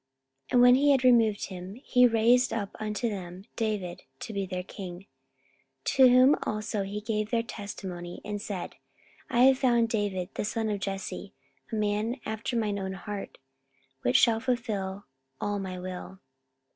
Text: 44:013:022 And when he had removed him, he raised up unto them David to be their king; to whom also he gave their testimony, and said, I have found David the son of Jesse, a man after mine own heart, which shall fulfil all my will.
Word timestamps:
44:013:022 0.49 0.51
And 0.53 0.61
when 0.63 0.73
he 0.81 0.89
had 0.93 1.03
removed 1.03 1.45
him, 1.45 1.75
he 1.75 2.07
raised 2.07 2.51
up 2.51 2.75
unto 2.79 3.07
them 3.07 3.43
David 3.55 4.01
to 4.21 4.33
be 4.33 4.47
their 4.47 4.63
king; 4.63 5.05
to 5.83 6.09
whom 6.09 6.35
also 6.41 6.81
he 6.81 7.01
gave 7.01 7.29
their 7.29 7.43
testimony, 7.43 8.19
and 8.25 8.41
said, 8.41 8.77
I 9.29 9.41
have 9.41 9.59
found 9.59 9.89
David 9.89 10.29
the 10.33 10.43
son 10.43 10.69
of 10.69 10.79
Jesse, 10.79 11.35
a 11.71 11.75
man 11.75 12.19
after 12.25 12.57
mine 12.57 12.79
own 12.79 12.93
heart, 12.93 13.37
which 14.01 14.15
shall 14.17 14.39
fulfil 14.39 15.05
all 15.39 15.59
my 15.59 15.77
will. 15.77 16.17